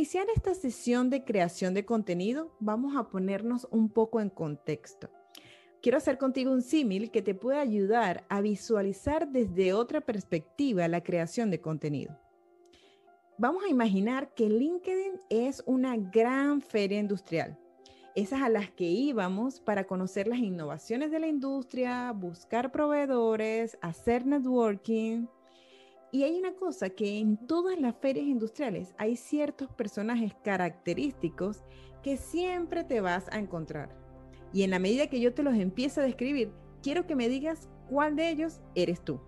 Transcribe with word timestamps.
Iniciar 0.00 0.28
esta 0.34 0.54
sesión 0.54 1.10
de 1.10 1.24
creación 1.24 1.74
de 1.74 1.84
contenido, 1.84 2.56
vamos 2.58 2.96
a 2.96 3.10
ponernos 3.10 3.68
un 3.70 3.90
poco 3.90 4.22
en 4.22 4.30
contexto. 4.30 5.10
Quiero 5.82 5.98
hacer 5.98 6.16
contigo 6.16 6.50
un 6.52 6.62
símil 6.62 7.10
que 7.10 7.20
te 7.20 7.34
puede 7.34 7.58
ayudar 7.58 8.24
a 8.30 8.40
visualizar 8.40 9.28
desde 9.28 9.74
otra 9.74 10.00
perspectiva 10.00 10.88
la 10.88 11.02
creación 11.02 11.50
de 11.50 11.60
contenido. 11.60 12.18
Vamos 13.36 13.62
a 13.62 13.68
imaginar 13.68 14.32
que 14.32 14.48
LinkedIn 14.48 15.20
es 15.28 15.62
una 15.66 15.98
gran 15.98 16.62
feria 16.62 16.98
industrial, 16.98 17.58
esas 18.14 18.40
a 18.40 18.48
las 18.48 18.70
que 18.70 18.84
íbamos 18.84 19.60
para 19.60 19.84
conocer 19.86 20.28
las 20.28 20.38
innovaciones 20.38 21.10
de 21.10 21.18
la 21.18 21.26
industria, 21.26 22.10
buscar 22.12 22.72
proveedores, 22.72 23.76
hacer 23.82 24.24
networking, 24.24 25.26
y 26.12 26.24
hay 26.24 26.36
una 26.38 26.54
cosa 26.54 26.90
que 26.90 27.18
en 27.18 27.36
todas 27.36 27.78
las 27.78 27.94
ferias 27.96 28.26
industriales 28.26 28.94
hay 28.98 29.16
ciertos 29.16 29.70
personajes 29.70 30.34
característicos 30.42 31.62
que 32.02 32.16
siempre 32.16 32.84
te 32.84 33.00
vas 33.00 33.26
a 33.30 33.38
encontrar. 33.38 33.90
Y 34.52 34.62
en 34.62 34.70
la 34.70 34.80
medida 34.80 35.06
que 35.06 35.20
yo 35.20 35.32
te 35.32 35.42
los 35.42 35.54
empiece 35.54 36.00
a 36.00 36.04
describir, 36.04 36.50
quiero 36.82 37.06
que 37.06 37.14
me 37.14 37.28
digas 37.28 37.68
cuál 37.88 38.16
de 38.16 38.28
ellos 38.28 38.60
eres 38.74 39.00
tú. 39.04 39.20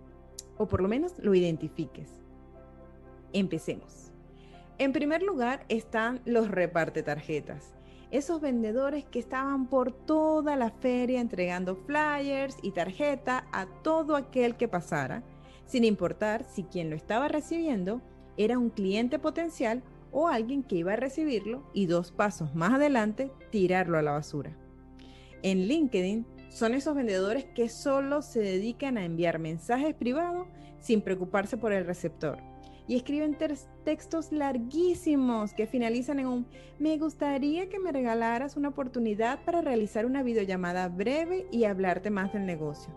O 0.59 0.67
por 0.67 0.83
lo 0.83 0.89
menos 0.89 1.15
lo 1.19 1.35
identifiques. 1.35 2.21
Empecemos. 3.33 4.11
En 4.79 4.93
primer 4.93 5.23
lugar 5.23 5.65
están 5.69 6.21
los 6.25 6.51
reparte 6.51 7.03
tarjetas. 7.03 7.75
Esos 8.11 8.41
vendedores 8.41 9.05
que 9.05 9.21
estaban 9.21 9.69
por 9.69 9.93
toda 9.93 10.57
la 10.57 10.71
feria 10.71 11.21
entregando 11.21 11.77
flyers 11.77 12.57
y 12.63 12.73
tarjeta 12.73 13.47
a 13.53 13.67
todo 13.83 14.17
aquel 14.17 14.57
que 14.57 14.69
pasara 14.69 15.23
sin 15.67 15.85
importar 15.85 16.45
si 16.45 16.65
quien 16.65 16.91
lo 16.91 16.97
estaba 16.97 17.29
recibiendo 17.29 18.01
era 18.37 18.59
un 18.59 18.71
cliente 18.71 19.19
potencial 19.19 19.83
o 20.11 20.29
alguien 20.29 20.63
que 20.63 20.77
iba 20.77 20.93
a 20.93 20.97
recibirlo 20.97 21.65
y 21.73 21.87
dos 21.87 22.13
pasos 22.13 22.55
más 22.55 22.75
adelante 22.75 23.31
tirarlo 23.51 23.99
a 23.99 24.03
la 24.03 24.13
basura. 24.13 24.57
En 25.43 25.67
LinkedIn 25.67 26.27
son 26.51 26.75
esos 26.75 26.95
vendedores 26.95 27.47
que 27.47 27.69
solo 27.69 28.23
se 28.23 28.41
dedican 28.41 28.99
a 28.99 29.05
enviar 29.05 29.39
mensajes 29.39 29.95
privados 29.95 30.47
sin 30.79 31.01
preocuparse 31.01 31.57
por 31.57 31.73
el 31.73 31.87
receptor 31.87 32.39
y 32.87 32.97
escriben 32.97 33.39
textos 33.85 34.33
larguísimos 34.33 35.55
que 35.55 35.67
finalizan 35.67 36.19
en 36.19 36.27
un 36.27 36.47
me 36.79 36.99
gustaría 36.99 37.69
que 37.69 37.79
me 37.79 37.93
regalaras 37.93 38.57
una 38.57 38.69
oportunidad 38.69 39.45
para 39.45 39.63
realizar 39.63 40.05
una 40.05 40.23
videollamada 40.23 40.89
breve 40.89 41.47
y 41.51 41.65
hablarte 41.65 42.11
más 42.11 42.33
del 42.33 42.45
negocio 42.45 42.93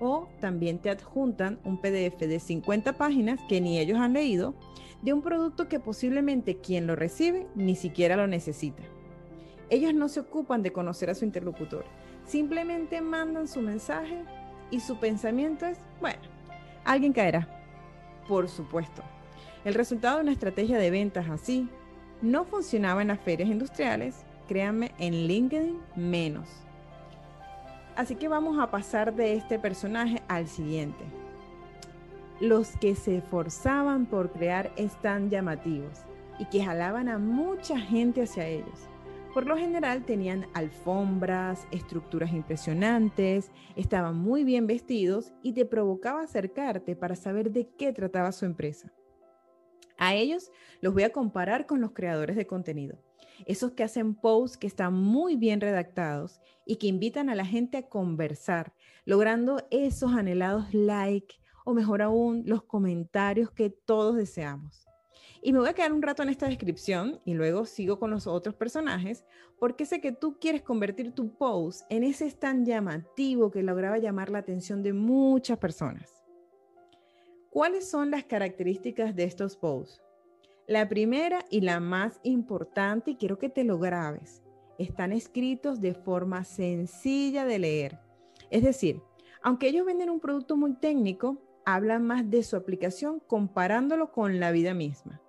o 0.00 0.28
también 0.40 0.78
te 0.78 0.90
adjuntan 0.90 1.58
un 1.64 1.78
PDF 1.78 2.18
de 2.18 2.40
50 2.40 2.94
páginas 2.94 3.40
que 3.48 3.60
ni 3.60 3.78
ellos 3.78 3.98
han 3.98 4.12
leído 4.12 4.54
de 5.02 5.12
un 5.12 5.22
producto 5.22 5.68
que 5.68 5.80
posiblemente 5.80 6.56
quien 6.56 6.86
lo 6.86 6.96
recibe 6.96 7.46
ni 7.54 7.76
siquiera 7.76 8.16
lo 8.16 8.26
necesita. 8.26 8.82
Ellos 9.70 9.94
no 9.94 10.08
se 10.08 10.20
ocupan 10.20 10.62
de 10.62 10.72
conocer 10.72 11.10
a 11.10 11.14
su 11.14 11.24
interlocutor, 11.24 11.84
simplemente 12.26 13.00
mandan 13.00 13.48
su 13.48 13.60
mensaje 13.60 14.22
y 14.70 14.80
su 14.80 14.96
pensamiento 14.96 15.66
es, 15.66 15.78
bueno, 16.00 16.22
alguien 16.84 17.12
caerá. 17.12 17.48
Por 18.28 18.48
supuesto, 18.48 19.02
el 19.64 19.74
resultado 19.74 20.16
de 20.16 20.22
una 20.22 20.32
estrategia 20.32 20.78
de 20.78 20.90
ventas 20.90 21.28
así 21.28 21.68
no 22.22 22.44
funcionaba 22.44 23.02
en 23.02 23.08
las 23.08 23.20
ferias 23.20 23.50
industriales, 23.50 24.24
créanme, 24.48 24.92
en 24.98 25.26
LinkedIn 25.26 25.78
menos. 25.96 26.48
Así 27.96 28.16
que 28.16 28.28
vamos 28.28 28.58
a 28.58 28.70
pasar 28.70 29.14
de 29.14 29.34
este 29.34 29.58
personaje 29.58 30.22
al 30.26 30.48
siguiente. 30.48 31.04
Los 32.40 32.76
que 32.78 32.96
se 32.96 33.18
esforzaban 33.18 34.06
por 34.06 34.32
crear 34.32 34.72
están 34.76 35.30
llamativos 35.30 36.00
y 36.40 36.46
que 36.46 36.64
jalaban 36.64 37.08
a 37.08 37.18
mucha 37.18 37.78
gente 37.78 38.22
hacia 38.22 38.48
ellos. 38.48 38.88
Por 39.32 39.46
lo 39.46 39.56
general 39.56 40.04
tenían 40.04 40.46
alfombras, 40.54 41.66
estructuras 41.70 42.32
impresionantes, 42.32 43.50
estaban 43.76 44.16
muy 44.16 44.44
bien 44.44 44.66
vestidos 44.66 45.32
y 45.42 45.52
te 45.52 45.64
provocaba 45.64 46.22
acercarte 46.22 46.96
para 46.96 47.16
saber 47.16 47.50
de 47.50 47.68
qué 47.78 47.92
trataba 47.92 48.32
su 48.32 48.44
empresa. 48.44 48.92
A 49.98 50.14
ellos 50.14 50.50
los 50.80 50.94
voy 50.94 51.04
a 51.04 51.12
comparar 51.12 51.66
con 51.66 51.80
los 51.80 51.92
creadores 51.92 52.34
de 52.34 52.46
contenido 52.46 52.98
esos 53.46 53.72
que 53.72 53.84
hacen 53.84 54.14
posts 54.14 54.56
que 54.56 54.66
están 54.66 54.94
muy 54.94 55.36
bien 55.36 55.60
redactados 55.60 56.40
y 56.66 56.76
que 56.76 56.86
invitan 56.86 57.28
a 57.28 57.34
la 57.34 57.44
gente 57.44 57.78
a 57.78 57.88
conversar, 57.88 58.72
logrando 59.04 59.66
esos 59.70 60.12
anhelados 60.12 60.72
likes 60.72 61.36
o 61.64 61.74
mejor 61.74 62.02
aún 62.02 62.42
los 62.46 62.62
comentarios 62.62 63.50
que 63.50 63.70
todos 63.70 64.16
deseamos. 64.16 64.86
Y 65.42 65.52
me 65.52 65.58
voy 65.58 65.68
a 65.68 65.74
quedar 65.74 65.92
un 65.92 66.00
rato 66.00 66.22
en 66.22 66.30
esta 66.30 66.46
descripción 66.46 67.20
y 67.26 67.34
luego 67.34 67.66
sigo 67.66 67.98
con 67.98 68.10
los 68.10 68.26
otros 68.26 68.54
personajes 68.54 69.24
porque 69.58 69.84
sé 69.84 70.00
que 70.00 70.12
tú 70.12 70.38
quieres 70.40 70.62
convertir 70.62 71.12
tu 71.12 71.36
post 71.36 71.84
en 71.90 72.02
ese 72.02 72.30
tan 72.32 72.64
llamativo 72.64 73.50
que 73.50 73.62
lograba 73.62 73.98
llamar 73.98 74.30
la 74.30 74.38
atención 74.38 74.82
de 74.82 74.94
muchas 74.94 75.58
personas. 75.58 76.22
¿Cuáles 77.50 77.88
son 77.88 78.10
las 78.10 78.24
características 78.24 79.14
de 79.14 79.24
estos 79.24 79.56
posts? 79.56 80.03
La 80.66 80.88
primera 80.88 81.44
y 81.50 81.60
la 81.60 81.78
más 81.78 82.20
importante, 82.22 83.10
y 83.10 83.16
quiero 83.16 83.38
que 83.38 83.50
te 83.50 83.64
lo 83.64 83.78
grabes, 83.78 84.42
están 84.78 85.12
escritos 85.12 85.82
de 85.82 85.92
forma 85.92 86.42
sencilla 86.44 87.44
de 87.44 87.58
leer. 87.58 87.98
Es 88.50 88.62
decir, 88.62 89.02
aunque 89.42 89.68
ellos 89.68 89.84
venden 89.84 90.08
un 90.08 90.20
producto 90.20 90.56
muy 90.56 90.72
técnico, 90.72 91.36
hablan 91.66 92.06
más 92.06 92.30
de 92.30 92.42
su 92.42 92.56
aplicación 92.56 93.20
comparándolo 93.26 94.10
con 94.10 94.40
la 94.40 94.52
vida 94.52 94.72
misma. 94.72 95.20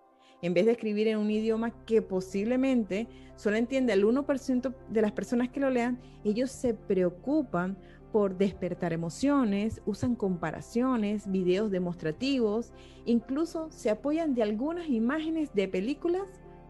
En 0.41 0.53
vez 0.53 0.67
de 0.67 0.71
escribir 0.71 1.09
en 1.09 1.17
un 1.17 1.29
idioma 1.29 1.83
que 1.85 2.01
posiblemente 2.01 3.09
solo 3.35 3.57
entiende 3.57 3.91
el 3.91 4.05
1% 4.05 4.73
de 4.89 5.01
las 5.01 5.11
personas 5.11 5.49
que 5.49 5.59
lo 5.59 5.69
lean, 5.69 5.99
ellos 6.23 6.49
se 6.49 6.73
preocupan 6.73 7.77
por 8.15 8.37
despertar 8.37 8.93
emociones, 8.93 9.81
usan 9.85 10.15
comparaciones, 10.15 11.29
videos 11.29 11.69
demostrativos, 11.69 12.71
incluso 13.03 13.69
se 13.71 13.89
apoyan 13.89 14.35
de 14.35 14.41
algunas 14.41 14.87
imágenes 14.87 15.53
de 15.53 15.67
películas 15.67 16.23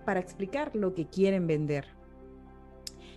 para 0.07 0.19
explicar 0.19 0.75
lo 0.75 0.95
que 0.95 1.05
quieren 1.05 1.45
vender. 1.45 1.85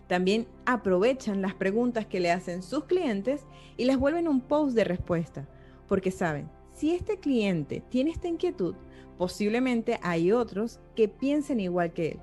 También 0.08 0.46
aprovechan 0.66 1.40
las 1.40 1.54
preguntas 1.54 2.04
que 2.04 2.20
le 2.20 2.30
hacen 2.30 2.62
sus 2.62 2.84
clientes 2.84 3.46
y 3.78 3.86
las 3.86 3.96
vuelven 3.96 4.28
un 4.28 4.42
post 4.42 4.76
de 4.76 4.84
respuesta, 4.84 5.48
porque 5.86 6.10
saben, 6.10 6.50
si 6.74 6.94
este 6.94 7.20
cliente 7.20 7.82
tiene 7.88 8.10
esta 8.10 8.28
inquietud, 8.28 8.74
posiblemente 9.16 9.98
hay 10.02 10.32
otros 10.32 10.80
que 10.94 11.08
piensen 11.08 11.60
igual 11.60 11.94
que 11.94 12.08
él 12.08 12.20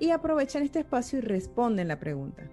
y 0.00 0.10
aprovechan 0.10 0.64
este 0.64 0.80
espacio 0.80 1.20
y 1.20 1.22
responden 1.22 1.86
la 1.86 2.00
pregunta. 2.00 2.50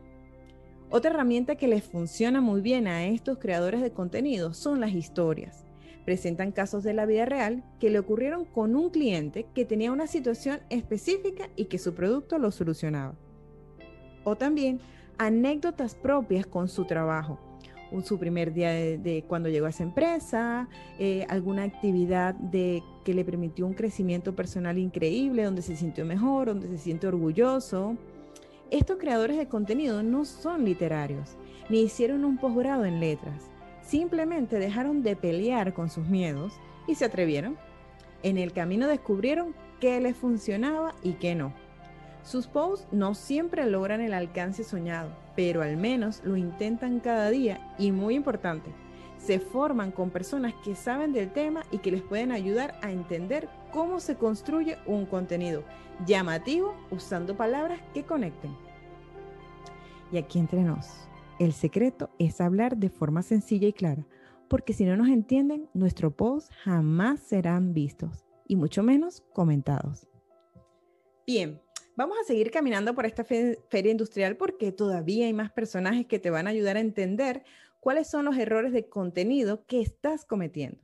Otra 0.94 1.12
herramienta 1.12 1.56
que 1.56 1.70
les 1.70 1.86
funciona 1.86 2.42
muy 2.42 2.60
bien 2.60 2.86
a 2.86 3.06
estos 3.06 3.38
creadores 3.38 3.82
de 3.82 3.92
contenido 3.92 4.54
son 4.54 4.82
las 4.82 4.92
historias. 4.92 5.64
Presentan 6.04 6.52
casos 6.52 6.84
de 6.84 6.94
la 6.94 7.06
vida 7.06 7.24
real 7.24 7.64
que 7.80 7.90
le 7.90 7.98
ocurrieron 7.98 8.44
con 8.44 8.76
un 8.76 8.90
cliente 8.90 9.46
que 9.56 9.64
tenía 9.64 9.94
una 9.94 10.06
situación 10.06 10.60
específica 10.70 11.48
y 11.56 11.66
que 11.66 11.78
su 11.78 11.94
producto 11.94 12.38
lo 12.40 12.52
solucionaba. 12.52 13.16
O 14.26 14.36
también 14.36 14.82
anécdotas 15.18 15.96
propias 15.96 16.46
con 16.46 16.68
su 16.68 16.84
trabajo. 16.84 17.40
Su 18.04 18.20
primer 18.20 18.54
día 18.54 18.72
de, 18.72 19.24
cuando 19.30 19.48
llegó 19.48 19.68
a 19.68 19.70
esa 19.70 19.84
empresa, 19.84 20.68
eh, 21.00 21.26
alguna 21.30 21.64
actividad 21.64 22.36
de, 22.36 22.84
que 23.06 23.14
le 23.14 23.24
permitió 23.24 23.66
un 23.66 23.74
crecimiento 23.74 24.36
personal 24.36 24.78
increíble, 24.78 25.44
donde 25.44 25.62
se 25.62 25.78
sintió 25.78 26.06
mejor, 26.06 26.48
donde 26.48 26.68
se 26.68 26.78
siente 26.78 27.08
orgulloso 27.08 27.98
estos 28.72 28.98
creadores 28.98 29.38
de 29.38 29.50
contenido 29.50 30.02
no 30.02 30.24
son 30.24 30.64
literarios, 30.64 31.36
ni 31.70 31.82
hicieron 31.82 32.24
un 32.24 32.38
posgrado 32.38 32.86
en 32.86 33.02
letras. 33.02 33.50
Simplemente 33.84 34.60
dejaron 34.60 35.04
de 35.04 35.18
pelear 35.18 35.74
con 35.74 35.90
sus 35.90 36.08
miedos 36.08 36.54
y 36.88 36.96
se 36.96 37.04
atrevieron. 37.04 37.58
En 38.24 38.38
el 38.38 38.54
camino 38.54 38.88
descubrieron 38.88 39.54
qué 39.82 40.00
les 40.00 40.16
funcionaba 40.16 40.96
y 41.04 41.14
qué 41.14 41.36
no. 41.36 41.54
Sus 42.24 42.48
posts 42.48 42.88
no 42.94 43.14
siempre 43.14 43.70
logran 43.70 44.00
el 44.00 44.14
alcance 44.14 44.64
soñado, 44.64 45.10
pero 45.36 45.64
al 45.64 45.76
menos 45.76 46.22
lo 46.24 46.38
intentan 46.38 47.02
cada 47.02 47.30
día 47.30 47.76
y 47.78 47.92
muy 47.92 48.16
importante, 48.16 48.72
se 49.26 49.40
forman 49.40 49.92
con 49.92 50.10
personas 50.10 50.54
que 50.64 50.76
saben 50.76 51.14
del 51.14 51.32
tema 51.32 51.64
y 51.72 51.78
que 51.78 51.92
les 51.92 52.02
pueden 52.02 52.32
ayudar 52.32 52.80
a 52.82 52.92
entender 52.92 53.48
cómo 53.72 54.00
se 54.00 54.16
construye 54.16 54.78
un 54.86 55.06
contenido 55.06 55.64
llamativo 56.06 56.76
usando 56.90 57.38
palabras 57.38 57.80
que 57.94 58.04
conecten. 58.04 58.56
Y 60.12 60.18
aquí 60.18 60.40
entre 60.40 60.64
nos, 60.64 60.88
el 61.40 61.54
secreto 61.54 62.10
es 62.18 62.42
hablar 62.42 62.78
de 62.78 62.90
forma 62.90 63.22
sencilla 63.22 63.68
y 63.68 63.74
clara, 63.74 64.06
porque 64.50 64.74
si 64.74 64.86
no 64.86 64.98
nos 64.98 65.08
entienden, 65.08 65.70
nuestros 65.74 66.14
posts 66.14 66.54
jamás 66.64 67.20
serán 67.22 67.74
vistos 67.74 68.26
y 68.48 68.56
mucho 68.56 68.84
menos 68.84 69.24
comentados. 69.34 70.08
Bien, 71.26 71.62
vamos 71.96 72.18
a 72.20 72.26
seguir 72.26 72.52
caminando 72.52 72.96
por 72.96 73.06
esta 73.06 73.24
feria 73.24 73.92
industrial 73.92 74.36
porque 74.36 74.72
todavía 74.72 75.28
hay 75.28 75.34
más 75.34 75.52
personajes 75.52 76.08
que 76.08 76.20
te 76.20 76.32
van 76.32 76.48
a 76.48 76.50
ayudar 76.50 76.76
a 76.76 76.82
entender 76.82 77.44
cuáles 77.82 78.08
son 78.08 78.24
los 78.26 78.38
errores 78.38 78.72
de 78.72 78.88
contenido 78.88 79.66
que 79.66 79.82
estás 79.82 80.24
cometiendo. 80.24 80.80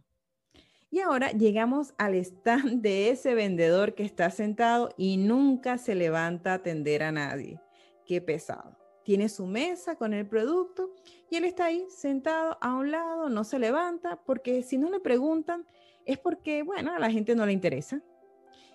Y 0.89 0.99
ahora 0.99 1.31
llegamos 1.31 1.93
al 1.97 2.15
stand 2.15 2.81
de 2.81 3.11
ese 3.11 3.35
vendedor 3.35 3.93
que 3.93 4.03
está 4.03 4.29
sentado 4.31 4.89
y 4.97 5.17
nunca 5.17 5.77
se 5.77 5.95
levanta 5.95 6.51
a 6.51 6.55
atender 6.55 7.03
a 7.03 7.11
nadie. 7.11 7.61
Qué 8.05 8.19
pesado. 8.19 8.77
Tiene 9.03 9.29
su 9.29 9.45
mesa 9.45 9.95
con 9.95 10.13
el 10.13 10.27
producto 10.27 10.93
y 11.29 11.35
él 11.35 11.45
está 11.45 11.65
ahí 11.65 11.85
sentado 11.89 12.57
a 12.61 12.75
un 12.75 12.91
lado, 12.91 13.29
no 13.29 13.43
se 13.43 13.59
levanta 13.59 14.21
porque 14.25 14.63
si 14.63 14.77
no 14.77 14.89
le 14.89 14.99
preguntan 14.99 15.65
es 16.05 16.17
porque, 16.17 16.63
bueno, 16.63 16.93
a 16.93 16.99
la 16.99 17.11
gente 17.11 17.35
no 17.35 17.45
le 17.45 17.53
interesa. 17.53 18.01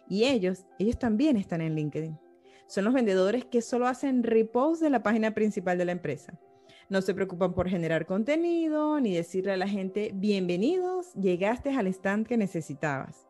Y 0.08 0.24
ellos, 0.24 0.66
ellos 0.78 0.98
también 0.98 1.36
están 1.36 1.60
en 1.60 1.74
LinkedIn. 1.74 2.18
Son 2.66 2.84
los 2.84 2.94
vendedores 2.94 3.46
que 3.46 3.62
solo 3.62 3.86
hacen 3.86 4.22
repost 4.22 4.82
de 4.82 4.90
la 4.90 5.02
página 5.02 5.32
principal 5.32 5.76
de 5.76 5.86
la 5.86 5.92
empresa 5.92 6.38
no 6.92 7.00
se 7.00 7.14
preocupan 7.14 7.54
por 7.54 7.70
generar 7.70 8.04
contenido 8.04 9.00
ni 9.00 9.14
decirle 9.14 9.52
a 9.52 9.56
la 9.56 9.66
gente, 9.66 10.10
bienvenidos, 10.14 11.14
llegaste 11.14 11.70
al 11.70 11.86
stand 11.86 12.26
que 12.26 12.36
necesitabas. 12.36 13.26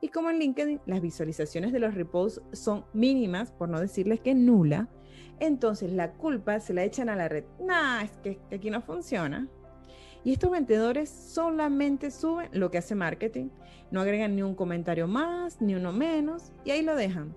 Y 0.00 0.08
como 0.08 0.30
en 0.30 0.38
LinkedIn 0.38 0.80
las 0.86 1.02
visualizaciones 1.02 1.74
de 1.74 1.80
los 1.80 1.94
reposts 1.94 2.40
son 2.52 2.86
mínimas, 2.94 3.52
por 3.52 3.68
no 3.68 3.78
decirles 3.78 4.20
que 4.20 4.34
nula, 4.34 4.88
entonces 5.38 5.92
la 5.92 6.14
culpa 6.14 6.60
se 6.60 6.72
la 6.72 6.82
echan 6.82 7.10
a 7.10 7.16
la 7.16 7.28
red. 7.28 7.44
Nah, 7.60 8.04
es 8.04 8.12
que, 8.22 8.38
que 8.48 8.56
aquí 8.56 8.70
no 8.70 8.80
funciona. 8.80 9.48
Y 10.24 10.32
estos 10.32 10.50
vendedores 10.50 11.10
solamente 11.10 12.10
suben 12.10 12.48
lo 12.52 12.70
que 12.70 12.78
hace 12.78 12.94
marketing, 12.94 13.50
no 13.90 14.00
agregan 14.00 14.34
ni 14.34 14.40
un 14.40 14.54
comentario 14.54 15.06
más, 15.06 15.60
ni 15.60 15.74
uno 15.74 15.92
menos, 15.92 16.52
y 16.64 16.70
ahí 16.70 16.80
lo 16.80 16.96
dejan 16.96 17.36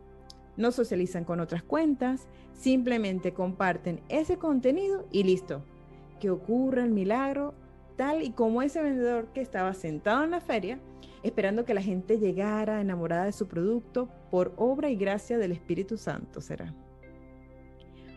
no 0.57 0.71
socializan 0.71 1.23
con 1.23 1.39
otras 1.39 1.63
cuentas, 1.63 2.27
simplemente 2.53 3.33
comparten 3.33 4.01
ese 4.09 4.37
contenido 4.37 5.07
y 5.11 5.23
listo. 5.23 5.63
Que 6.19 6.29
ocurra 6.29 6.83
el 6.83 6.91
milagro 6.91 7.53
tal 7.95 8.23
y 8.23 8.31
como 8.31 8.61
ese 8.61 8.81
vendedor 8.81 9.27
que 9.33 9.41
estaba 9.41 9.73
sentado 9.73 10.23
en 10.23 10.31
la 10.31 10.41
feria, 10.41 10.79
esperando 11.23 11.65
que 11.65 11.73
la 11.73 11.81
gente 11.81 12.19
llegara 12.19 12.81
enamorada 12.81 13.25
de 13.25 13.31
su 13.31 13.47
producto 13.47 14.09
por 14.29 14.53
obra 14.57 14.89
y 14.89 14.95
gracia 14.95 15.37
del 15.37 15.51
Espíritu 15.51 15.97
Santo 15.97 16.41
será. 16.41 16.73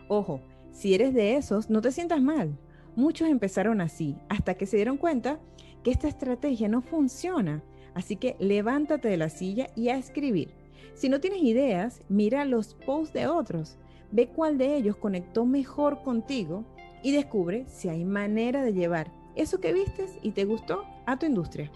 Ojo, 0.07 0.41
si 0.71 0.93
eres 0.93 1.13
de 1.13 1.35
esos, 1.35 1.69
no 1.69 1.81
te 1.81 1.91
sientas 1.91 2.21
mal. 2.21 2.57
Muchos 2.95 3.29
empezaron 3.29 3.81
así, 3.81 4.17
hasta 4.29 4.55
que 4.55 4.65
se 4.65 4.75
dieron 4.75 4.97
cuenta 4.97 5.39
que 5.83 5.91
esta 5.91 6.07
estrategia 6.07 6.67
no 6.67 6.81
funciona. 6.81 7.63
Así 7.93 8.15
que 8.15 8.35
levántate 8.39 9.09
de 9.09 9.17
la 9.17 9.29
silla 9.29 9.67
y 9.75 9.89
a 9.89 9.97
escribir. 9.97 10.60
Si 10.93 11.09
no 11.09 11.19
tienes 11.19 11.41
ideas, 11.41 12.01
mira 12.09 12.45
los 12.45 12.73
posts 12.73 13.13
de 13.13 13.27
otros, 13.27 13.77
ve 14.11 14.27
cuál 14.27 14.57
de 14.57 14.75
ellos 14.75 14.95
conectó 14.95 15.45
mejor 15.45 16.03
contigo 16.03 16.63
y 17.03 17.11
descubre 17.11 17.65
si 17.67 17.89
hay 17.89 18.05
manera 18.05 18.63
de 18.63 18.73
llevar 18.73 19.11
eso 19.35 19.59
que 19.59 19.73
vistes 19.73 20.17
y 20.21 20.31
te 20.31 20.45
gustó 20.45 20.83
a 21.05 21.17
tu 21.17 21.25
industria. 21.25 21.71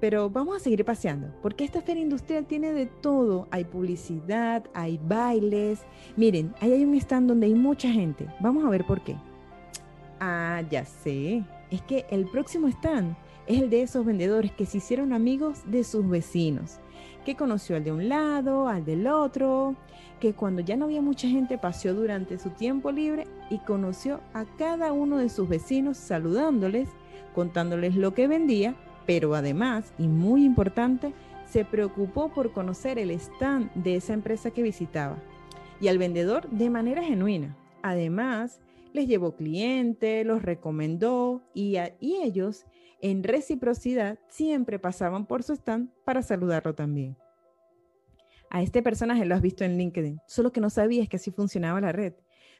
Pero 0.00 0.30
vamos 0.30 0.56
a 0.56 0.60
seguir 0.60 0.84
paseando, 0.84 1.28
porque 1.42 1.64
esta 1.64 1.82
feria 1.82 2.02
industrial 2.02 2.46
tiene 2.46 2.72
de 2.72 2.86
todo. 2.86 3.48
Hay 3.50 3.64
publicidad, 3.64 4.64
hay 4.72 4.98
bailes. 5.02 5.82
Miren, 6.16 6.54
ahí 6.60 6.72
hay 6.72 6.84
un 6.84 6.94
stand 6.94 7.28
donde 7.28 7.46
hay 7.46 7.54
mucha 7.54 7.90
gente. 7.90 8.26
Vamos 8.40 8.64
a 8.64 8.70
ver 8.70 8.86
por 8.86 9.02
qué. 9.02 9.16
Ah, 10.18 10.62
ya 10.70 10.86
sé. 10.86 11.44
Es 11.70 11.82
que 11.82 12.06
el 12.10 12.26
próximo 12.30 12.66
stand 12.68 13.14
es 13.46 13.60
el 13.60 13.68
de 13.68 13.82
esos 13.82 14.06
vendedores 14.06 14.52
que 14.52 14.64
se 14.64 14.78
hicieron 14.78 15.12
amigos 15.12 15.62
de 15.66 15.84
sus 15.84 16.08
vecinos 16.08 16.80
conoció 17.34 17.76
al 17.76 17.84
de 17.84 17.92
un 17.92 18.08
lado, 18.08 18.68
al 18.68 18.84
del 18.84 19.06
otro, 19.06 19.76
que 20.20 20.34
cuando 20.34 20.60
ya 20.60 20.76
no 20.76 20.84
había 20.86 21.02
mucha 21.02 21.28
gente 21.28 21.58
paseó 21.58 21.94
durante 21.94 22.38
su 22.38 22.50
tiempo 22.50 22.92
libre 22.92 23.26
y 23.48 23.58
conoció 23.58 24.20
a 24.34 24.44
cada 24.44 24.92
uno 24.92 25.16
de 25.18 25.28
sus 25.28 25.48
vecinos 25.48 25.96
saludándoles, 25.96 26.88
contándoles 27.34 27.96
lo 27.96 28.14
que 28.14 28.28
vendía, 28.28 28.74
pero 29.06 29.34
además, 29.34 29.92
y 29.98 30.06
muy 30.06 30.44
importante, 30.44 31.12
se 31.46 31.64
preocupó 31.64 32.28
por 32.28 32.52
conocer 32.52 32.98
el 32.98 33.10
stand 33.10 33.72
de 33.74 33.96
esa 33.96 34.12
empresa 34.12 34.50
que 34.50 34.62
visitaba 34.62 35.16
y 35.80 35.88
al 35.88 35.98
vendedor 35.98 36.48
de 36.50 36.70
manera 36.70 37.02
genuina. 37.02 37.56
Además, 37.82 38.60
les 38.92 39.08
llevó 39.08 39.34
clientes, 39.34 40.24
los 40.26 40.42
recomendó 40.42 41.42
y 41.54 41.76
ellos 42.00 42.66
en 43.02 43.22
reciprocidad, 43.22 44.18
siempre 44.28 44.78
pasaban 44.78 45.26
por 45.26 45.42
su 45.42 45.54
stand 45.54 45.90
para 46.04 46.22
saludarlo 46.22 46.74
también. 46.74 47.16
A 48.50 48.62
este 48.62 48.82
personaje 48.82 49.24
lo 49.24 49.34
has 49.34 49.42
visto 49.42 49.64
en 49.64 49.78
LinkedIn, 49.78 50.20
solo 50.26 50.52
que 50.52 50.60
no 50.60 50.70
sabías 50.70 51.08
que 51.08 51.16
así 51.16 51.30
funcionaba 51.30 51.80
la 51.80 51.92
red, 51.92 52.14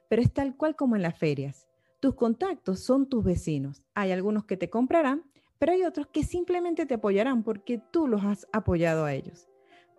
pero 0.09 0.23
es 0.23 0.33
tal 0.33 0.57
cual 0.57 0.77
como 0.77 0.97
en 0.97 1.03
las 1.03 1.19
ferias. 1.19 1.67
Tus 1.99 2.15
contactos 2.15 2.81
son 2.81 3.09
tus 3.09 3.25
vecinos. 3.25 3.83
Hay 3.95 4.13
algunos 4.13 4.45
que 4.45 4.57
te 4.57 4.71
comprarán, 4.71 5.25
pero 5.59 5.73
hay 5.73 5.83
otros 5.83 6.07
que 6.07 6.23
simplemente 6.23 6.87
te 6.87 6.95
apoyarán 6.95 7.43
porque 7.43 7.83
tú 7.91 8.07
los 8.07 8.25
has 8.25 8.47
apoyado 8.53 9.05
a 9.05 9.13
ellos. 9.13 9.49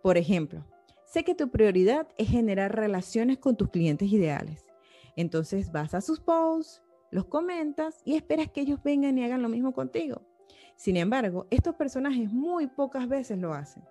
Por 0.01 0.17
ejemplo, 0.17 0.65
sé 1.05 1.23
que 1.23 1.35
tu 1.35 1.51
prioridad 1.51 2.07
es 2.17 2.29
generar 2.29 2.75
relaciones 2.75 3.37
con 3.37 3.57
tus 3.57 3.69
clientes 3.69 4.11
ideales. 4.11 4.65
Entonces 5.15 5.71
vas 5.71 5.93
a 5.93 6.01
sus 6.01 6.21
posts, 6.21 6.81
los 7.11 7.25
comentas 7.25 8.01
y 8.05 8.15
esperas 8.15 8.49
que 8.49 8.61
ellos 8.61 8.81
vengan 8.81 9.17
y 9.17 9.23
hagan 9.25 9.41
lo 9.41 9.49
mismo 9.49 9.73
contigo. 9.73 10.21
Sin 10.75 10.97
embargo, 10.97 11.47
estos 11.49 11.75
personajes 11.75 12.31
muy 12.31 12.67
pocas 12.67 13.07
veces 13.07 13.37
lo 13.37 13.53
hacen. 13.53 13.83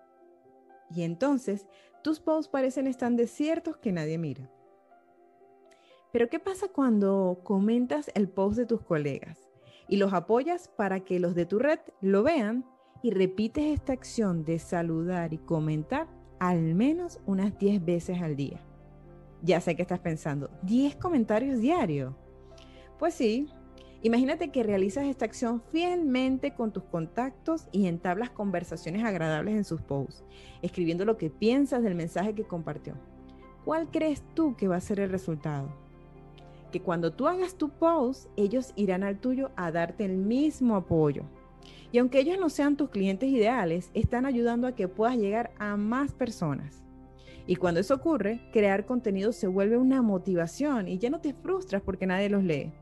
Y 0.95 1.03
entonces, 1.03 1.67
tus 2.03 2.21
posts 2.21 2.49
parecen 2.49 2.87
estar 2.87 3.13
desiertos 3.13 3.77
que 3.77 3.93
nadie 3.93 4.19
mira. 4.19 4.51
Pero 6.13 6.29
¿qué 6.29 6.41
pasa 6.41 6.69
cuando 6.69 7.41
comentas 7.45 8.11
el 8.15 8.29
post 8.29 8.57
de 8.57 8.67
tus 8.67 8.83
colegas 8.83 9.49
y 9.87 9.97
los 9.97 10.13
apoyas 10.13 10.69
para 10.69 11.01
que 11.01 11.21
los 11.21 11.35
de 11.35 11.47
tu 11.47 11.59
red 11.59 11.79
lo 12.01 12.23
vean 12.23 12.65
y 13.03 13.11
repites 13.13 13.65
esta 13.65 13.93
acción 13.93 14.45
de 14.45 14.59
saludar 14.59 15.33
y 15.33 15.39
comentar 15.39 16.09
al 16.41 16.75
menos 16.75 17.21
unas 17.27 17.57
10 17.59 17.85
veces 17.85 18.21
al 18.21 18.35
día? 18.35 18.61
Ya 19.43 19.61
sé 19.61 19.77
que 19.77 19.83
estás 19.83 20.01
pensando, 20.01 20.51
10 20.63 20.97
comentarios 20.97 21.61
diarios. 21.61 22.15
Pues 22.99 23.15
sí, 23.15 23.47
Imagínate 24.03 24.49
que 24.49 24.63
realizas 24.63 25.05
esta 25.05 25.27
acción 25.27 25.61
fielmente 25.71 26.55
con 26.55 26.73
tus 26.73 26.85
contactos 26.85 27.67
y 27.71 27.87
entablas 27.87 28.31
conversaciones 28.31 29.05
agradables 29.05 29.55
en 29.55 29.65
sus 29.65 29.83
posts, 29.83 30.25
escribiendo 30.63 31.05
lo 31.05 31.19
que 31.19 31.29
piensas 31.29 31.83
del 31.83 31.95
mensaje 31.95 32.35
que 32.35 32.45
compartió. 32.45 32.95
¿Cuál 33.67 33.91
crees 33.91 34.23
tú 34.35 34.57
que 34.57 34.69
va 34.69 34.77
a 34.77 34.81
ser 34.81 35.01
el 35.01 35.11
resultado? 35.11 35.69
Que 36.73 36.81
cuando 36.81 37.13
tú 37.13 37.27
hagas 37.27 37.57
tu 37.57 37.69
post, 37.69 38.31
ellos 38.37 38.73
irán 38.75 39.03
al 39.03 39.19
tuyo 39.19 39.51
a 39.55 39.71
darte 39.71 40.07
el 40.07 40.17
mismo 40.17 40.77
apoyo. 40.77 41.25
Y 41.93 41.99
aunque 41.99 42.21
ellos 42.21 42.39
no 42.41 42.49
sean 42.49 42.77
tus 42.77 42.89
clientes 42.89 43.29
ideales, 43.29 43.91
están 43.93 44.25
ayudando 44.25 44.67
a 44.67 44.75
que 44.75 44.89
puedas 44.89 45.17
llegar 45.17 45.51
a 45.59 45.77
más 45.77 46.13
personas. 46.13 46.83
Y 47.47 47.57
cuando 47.57 47.81
eso 47.81 47.97
ocurre, 47.97 48.41
crear 48.51 48.87
contenido 48.87 49.33
se 49.33 49.47
vuelve 49.47 49.77
una 49.77 50.01
motivación 50.01 50.89
y 50.89 50.99
ya 50.99 51.11
no 51.11 51.21
te 51.21 51.35
frustras 51.35 51.83
porque 51.83 52.07
nadie 52.07 52.31
los 52.31 52.45
lee. 52.45 52.73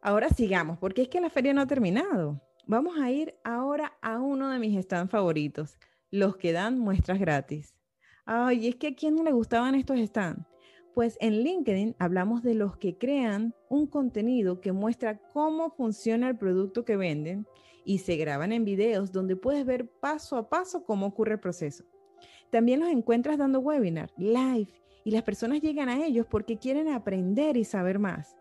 Ahora 0.00 0.28
sigamos, 0.28 0.78
porque 0.78 1.02
es 1.02 1.08
que 1.08 1.20
la 1.20 1.30
feria 1.30 1.54
no 1.54 1.60
ha 1.60 1.66
terminado. 1.66 2.42
Vamos 2.66 2.98
a 2.98 3.12
ir 3.12 3.36
ahora 3.44 3.92
a 4.02 4.18
uno 4.18 4.50
de 4.50 4.58
mis 4.58 4.76
stands 4.82 5.12
favoritos, 5.12 5.78
los 6.10 6.36
que 6.36 6.50
dan 6.50 6.80
muestras 6.80 7.20
gratis. 7.20 7.76
Ay, 8.24 8.66
es 8.66 8.74
que 8.74 8.88
a 8.88 8.94
quién 8.96 9.14
no 9.14 9.22
le 9.22 9.30
gustaban 9.30 9.76
estos 9.76 10.00
stands. 10.00 10.44
Pues 10.94 11.16
en 11.20 11.44
LinkedIn 11.44 11.94
hablamos 12.00 12.42
de 12.42 12.54
los 12.54 12.76
que 12.76 12.98
crean 12.98 13.54
un 13.68 13.86
contenido 13.86 14.60
que 14.60 14.72
muestra 14.72 15.18
cómo 15.32 15.70
funciona 15.70 16.28
el 16.28 16.36
producto 16.36 16.84
que 16.84 16.96
venden 16.96 17.46
y 17.84 17.98
se 17.98 18.16
graban 18.16 18.52
en 18.52 18.64
videos 18.64 19.12
donde 19.12 19.36
puedes 19.36 19.64
ver 19.64 19.88
paso 19.88 20.36
a 20.36 20.48
paso 20.48 20.84
cómo 20.84 21.06
ocurre 21.06 21.34
el 21.34 21.40
proceso. 21.40 21.84
También 22.50 22.80
los 22.80 22.90
encuentras 22.90 23.38
dando 23.38 23.60
webinar, 23.60 24.10
live, 24.16 24.68
y 25.04 25.10
las 25.10 25.22
personas 25.22 25.60
llegan 25.60 25.88
a 25.88 26.04
ellos 26.04 26.26
porque 26.30 26.58
quieren 26.58 26.88
aprender 26.88 27.56
y 27.56 27.64
saber 27.64 27.98
más. 27.98 28.36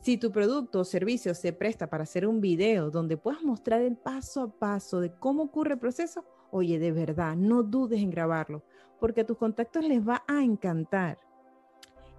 Si 0.00 0.18
tu 0.18 0.30
producto 0.30 0.80
o 0.80 0.84
servicio 0.84 1.34
se 1.34 1.52
presta 1.52 1.88
para 1.88 2.04
hacer 2.04 2.26
un 2.26 2.40
video 2.40 2.90
donde 2.90 3.16
puedas 3.16 3.42
mostrar 3.42 3.80
el 3.82 3.96
paso 3.96 4.42
a 4.42 4.50
paso 4.50 5.00
de 5.00 5.12
cómo 5.12 5.44
ocurre 5.44 5.74
el 5.74 5.80
proceso, 5.80 6.24
oye, 6.50 6.78
de 6.78 6.92
verdad, 6.92 7.34
no 7.34 7.62
dudes 7.62 8.00
en 8.00 8.10
grabarlo, 8.10 8.62
porque 9.00 9.22
a 9.22 9.26
tus 9.26 9.36
contactos 9.36 9.84
les 9.84 10.06
va 10.06 10.22
a 10.28 10.42
encantar. 10.44 11.18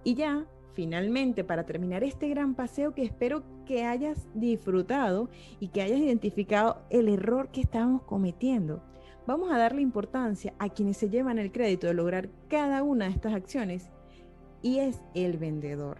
Y 0.04 0.14
ya, 0.14 0.46
finalmente, 0.78 1.42
para 1.42 1.66
terminar 1.66 2.04
este 2.04 2.28
gran 2.28 2.54
paseo 2.54 2.94
que 2.94 3.02
espero 3.02 3.42
que 3.66 3.84
hayas 3.84 4.28
disfrutado 4.34 5.28
y 5.58 5.70
que 5.70 5.82
hayas 5.82 5.98
identificado 5.98 6.82
el 6.88 7.08
error 7.08 7.48
que 7.48 7.60
estábamos 7.60 8.02
cometiendo, 8.02 8.80
vamos 9.26 9.50
a 9.50 9.58
darle 9.58 9.82
importancia 9.82 10.54
a 10.60 10.68
quienes 10.68 10.96
se 10.96 11.10
llevan 11.10 11.40
el 11.40 11.50
crédito 11.50 11.88
de 11.88 11.94
lograr 11.94 12.28
cada 12.46 12.84
una 12.84 13.06
de 13.06 13.10
estas 13.10 13.34
acciones 13.34 13.90
y 14.62 14.78
es 14.78 15.00
el 15.16 15.36
vendedor. 15.36 15.98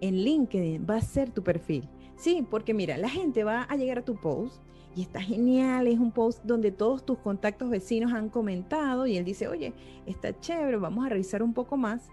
En 0.00 0.22
LinkedIn 0.22 0.86
va 0.88 0.98
a 0.98 1.00
ser 1.00 1.32
tu 1.32 1.42
perfil. 1.42 1.88
Sí, 2.14 2.46
porque 2.48 2.72
mira, 2.72 2.96
la 2.98 3.08
gente 3.08 3.42
va 3.42 3.64
a 3.64 3.74
llegar 3.74 3.98
a 3.98 4.04
tu 4.04 4.14
post 4.14 4.62
y 4.94 5.02
está 5.02 5.20
genial, 5.20 5.88
es 5.88 5.98
un 5.98 6.12
post 6.12 6.44
donde 6.44 6.70
todos 6.70 7.04
tus 7.04 7.18
contactos 7.18 7.68
vecinos 7.68 8.12
han 8.12 8.28
comentado 8.28 9.08
y 9.08 9.16
él 9.16 9.24
dice, 9.24 9.48
oye, 9.48 9.72
está 10.06 10.38
chévere, 10.38 10.76
vamos 10.76 11.04
a 11.04 11.08
revisar 11.08 11.42
un 11.42 11.52
poco 11.52 11.76
más 11.76 12.08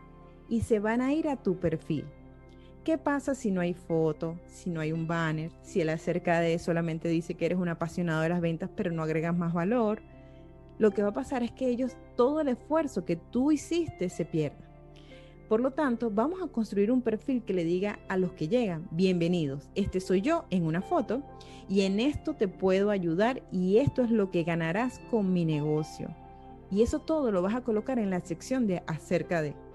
y 0.52 0.64
se 0.64 0.80
van 0.80 1.00
a 1.00 1.14
ir 1.14 1.30
a 1.30 1.38
tu 1.38 1.56
perfil. 1.56 2.06
¿Qué 2.84 2.98
pasa 2.98 3.36
si 3.36 3.52
no 3.52 3.62
hay 3.62 3.74
foto, 3.74 4.38
si 4.48 4.70
no 4.70 4.82
hay 4.82 4.92
un 4.92 5.08
banner, 5.08 5.50
si 5.62 5.80
él 5.80 5.88
acerca 5.88 6.42
de 6.42 6.60
solamente 6.60 7.08
dice 7.08 7.36
que 7.36 7.46
eres 7.46 7.58
un 7.58 7.70
apasionado 7.70 8.22
de 8.22 8.30
las 8.30 8.42
ventas 8.42 8.70
pero 8.76 8.92
no 8.92 9.02
agregas 9.02 9.36
más 9.36 9.54
valor? 9.54 10.02
Lo 10.78 10.92
que 10.92 11.04
va 11.04 11.10
a 11.10 11.14
pasar 11.14 11.42
es 11.42 11.52
que 11.52 11.70
ellos, 11.70 11.96
todo 12.18 12.42
el 12.42 12.50
esfuerzo 12.50 13.06
que 13.06 13.16
tú 13.16 13.54
hiciste 13.54 14.10
se 14.10 14.26
pierde. 14.26 14.58
Por 15.48 15.62
lo 15.62 15.72
tanto, 15.72 16.12
vamos 16.12 16.42
a 16.42 16.48
construir 16.48 16.92
un 16.92 17.02
perfil 17.02 17.44
que 17.44 17.54
le 17.54 17.64
diga 17.64 18.00
a 18.10 18.18
los 18.18 18.34
que 18.34 18.50
llegan, 18.50 18.90
bienvenidos, 18.92 19.70
este 19.76 20.02
soy 20.02 20.20
yo 20.20 20.44
en 20.50 20.66
una 20.66 20.82
foto 20.82 21.24
y 21.70 21.82
en 21.82 22.02
esto 22.02 22.34
te 22.34 22.50
puedo 22.50 22.90
ayudar 22.90 23.42
y 23.54 23.78
esto 23.78 24.02
es 24.02 24.12
lo 24.12 24.32
que 24.32 24.44
ganarás 24.44 25.00
con 25.10 25.32
mi 25.32 25.46
negocio. 25.46 26.14
Y 26.70 26.82
eso 26.82 27.00
todo 27.00 27.32
lo 27.32 27.42
vas 27.42 27.56
a 27.56 27.62
colocar 27.62 28.00
en 28.00 28.10
la 28.10 28.20
sección 28.20 28.68
de 28.68 28.84
acerca 28.86 29.42
de. 29.42 29.71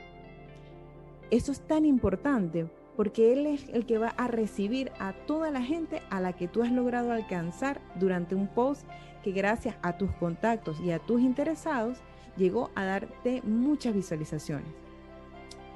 Eso 1.30 1.50
es 1.50 1.60
tan 1.60 1.84
importante 1.84 2.68
porque 2.96 3.32
Él 3.32 3.46
es 3.46 3.68
el 3.68 3.84
que 3.84 3.98
va 3.98 4.08
a 4.16 4.28
recibir 4.28 4.92
a 4.98 5.12
toda 5.12 5.50
la 5.50 5.62
gente 5.62 6.02
a 6.08 6.20
la 6.20 6.32
que 6.32 6.48
tú 6.48 6.62
has 6.62 6.72
logrado 6.72 7.12
alcanzar 7.12 7.80
durante 7.96 8.34
un 8.34 8.48
post 8.48 8.86
que 9.22 9.32
gracias 9.32 9.76
a 9.82 9.98
tus 9.98 10.10
contactos 10.12 10.80
y 10.80 10.92
a 10.92 10.98
tus 10.98 11.20
interesados 11.20 11.98
llegó 12.36 12.70
a 12.74 12.84
darte 12.84 13.42
muchas 13.42 13.94
visualizaciones. 13.94 14.68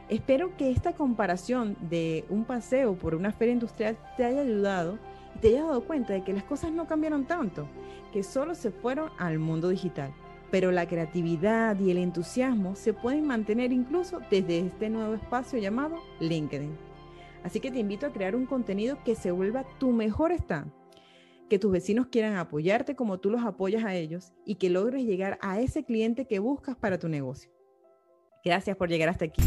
Espero 0.08 0.56
que 0.56 0.70
esta 0.70 0.92
comparación 0.92 1.76
de 1.80 2.24
un 2.28 2.44
paseo 2.44 2.94
por 2.94 3.14
una 3.14 3.32
feria 3.32 3.54
industrial 3.54 3.96
te 4.16 4.24
haya 4.24 4.40
ayudado 4.40 4.98
y 5.36 5.38
te 5.40 5.48
hayas 5.48 5.66
dado 5.66 5.84
cuenta 5.84 6.12
de 6.12 6.24
que 6.24 6.32
las 6.32 6.44
cosas 6.44 6.72
no 6.72 6.86
cambiaron 6.86 7.26
tanto, 7.26 7.66
que 8.12 8.22
solo 8.22 8.54
se 8.54 8.70
fueron 8.70 9.10
al 9.18 9.38
mundo 9.38 9.68
digital 9.68 10.12
pero 10.50 10.72
la 10.72 10.86
creatividad 10.86 11.78
y 11.78 11.90
el 11.90 11.98
entusiasmo 11.98 12.74
se 12.76 12.92
pueden 12.92 13.26
mantener 13.26 13.72
incluso 13.72 14.20
desde 14.30 14.60
este 14.60 14.90
nuevo 14.90 15.14
espacio 15.14 15.58
llamado 15.58 15.96
LinkedIn. 16.20 16.76
Así 17.42 17.60
que 17.60 17.70
te 17.70 17.78
invito 17.78 18.06
a 18.06 18.12
crear 18.12 18.36
un 18.36 18.46
contenido 18.46 18.98
que 19.04 19.14
se 19.14 19.30
vuelva 19.30 19.64
tu 19.78 19.92
mejor 19.92 20.32
stand, 20.32 20.72
que 21.48 21.58
tus 21.58 21.72
vecinos 21.72 22.08
quieran 22.10 22.36
apoyarte 22.36 22.94
como 22.94 23.18
tú 23.18 23.30
los 23.30 23.44
apoyas 23.44 23.84
a 23.84 23.94
ellos 23.94 24.32
y 24.44 24.56
que 24.56 24.70
logres 24.70 25.04
llegar 25.04 25.38
a 25.40 25.60
ese 25.60 25.84
cliente 25.84 26.26
que 26.26 26.38
buscas 26.38 26.76
para 26.76 26.98
tu 26.98 27.08
negocio. 27.08 27.50
Gracias 28.44 28.76
por 28.76 28.88
llegar 28.88 29.08
hasta 29.08 29.26
aquí. 29.26 29.42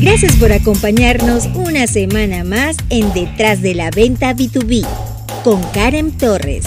Gracias 0.00 0.36
por 0.36 0.52
acompañarnos 0.52 1.46
una 1.56 1.86
semana 1.86 2.44
más 2.44 2.76
en 2.90 3.12
Detrás 3.12 3.62
de 3.62 3.74
la 3.74 3.90
Venta 3.90 4.34
B2B 4.34 4.86
con 5.42 5.60
Karen 5.72 6.16
Torres. 6.16 6.66